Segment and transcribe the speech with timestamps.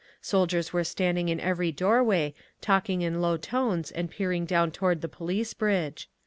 [0.23, 5.07] Soldiers were standing in every doorway talking in low tones and peering down toward the
[5.07, 6.09] Police Bridge.